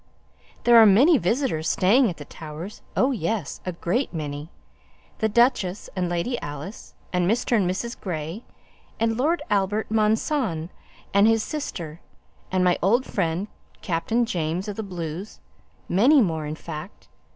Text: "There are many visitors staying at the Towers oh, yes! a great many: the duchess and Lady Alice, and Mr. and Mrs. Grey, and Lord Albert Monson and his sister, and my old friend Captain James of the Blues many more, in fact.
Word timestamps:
"There 0.63 0.77
are 0.81 0.85
many 0.87 1.19
visitors 1.19 1.69
staying 1.69 2.09
at 2.09 2.17
the 2.17 2.25
Towers 2.25 2.81
oh, 2.97 3.11
yes! 3.11 3.61
a 3.67 3.71
great 3.71 4.11
many: 4.11 4.49
the 5.19 5.29
duchess 5.29 5.91
and 5.95 6.09
Lady 6.09 6.41
Alice, 6.41 6.95
and 7.13 7.29
Mr. 7.29 7.55
and 7.55 7.69
Mrs. 7.69 7.99
Grey, 7.99 8.43
and 8.99 9.15
Lord 9.15 9.43
Albert 9.51 9.91
Monson 9.91 10.71
and 11.13 11.27
his 11.27 11.43
sister, 11.43 12.01
and 12.51 12.63
my 12.63 12.79
old 12.81 13.05
friend 13.05 13.47
Captain 13.83 14.25
James 14.25 14.67
of 14.67 14.75
the 14.75 14.81
Blues 14.81 15.39
many 15.87 16.19
more, 16.19 16.47
in 16.47 16.55
fact. 16.55 17.07